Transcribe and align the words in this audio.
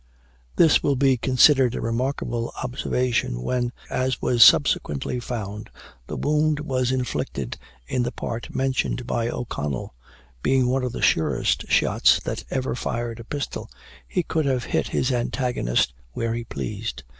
This 0.55 0.81
will 0.81 0.95
be 0.95 1.15
considered 1.15 1.75
a 1.75 1.79
remarkable 1.79 2.51
observation 2.63 3.43
when, 3.43 3.71
as 3.87 4.19
was 4.19 4.43
subsequently 4.43 5.19
found, 5.19 5.69
the 6.07 6.17
wound 6.17 6.59
was 6.61 6.91
inflicted 6.91 7.55
in 7.85 8.01
the 8.01 8.11
part 8.11 8.49
mentioned 8.51 9.05
by 9.05 9.29
O'Connell. 9.29 9.93
Being 10.41 10.65
one 10.67 10.83
of 10.83 10.91
the 10.91 11.03
surest 11.03 11.67
shots 11.69 12.19
that 12.21 12.43
ever 12.49 12.73
fired 12.73 13.19
a 13.19 13.23
pistol, 13.23 13.69
he 14.07 14.23
could 14.23 14.45
have 14.47 14.63
hit 14.63 14.87
his 14.87 15.11
antagonist 15.11 15.93
where 16.13 16.33
he 16.33 16.45
pleased. 16.45 17.03